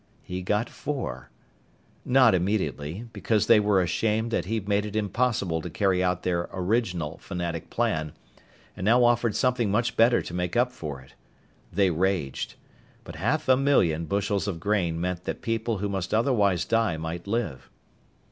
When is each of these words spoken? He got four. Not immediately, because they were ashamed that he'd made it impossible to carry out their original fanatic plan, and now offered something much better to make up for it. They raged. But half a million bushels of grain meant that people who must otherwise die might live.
He 0.23 0.41
got 0.41 0.67
four. 0.67 1.29
Not 2.03 2.33
immediately, 2.33 3.07
because 3.13 3.45
they 3.45 3.59
were 3.59 3.83
ashamed 3.83 4.31
that 4.31 4.45
he'd 4.45 4.67
made 4.67 4.83
it 4.83 4.95
impossible 4.95 5.61
to 5.61 5.69
carry 5.69 6.03
out 6.03 6.23
their 6.23 6.49
original 6.51 7.19
fanatic 7.19 7.69
plan, 7.69 8.13
and 8.75 8.83
now 8.83 9.03
offered 9.03 9.35
something 9.35 9.69
much 9.69 9.95
better 9.95 10.23
to 10.23 10.33
make 10.33 10.55
up 10.57 10.71
for 10.71 11.01
it. 11.01 11.13
They 11.71 11.91
raged. 11.91 12.55
But 13.03 13.17
half 13.17 13.47
a 13.47 13.55
million 13.55 14.05
bushels 14.05 14.47
of 14.47 14.59
grain 14.59 14.99
meant 14.99 15.25
that 15.25 15.43
people 15.43 15.77
who 15.77 15.87
must 15.87 16.15
otherwise 16.15 16.65
die 16.65 16.97
might 16.97 17.27
live. 17.27 17.69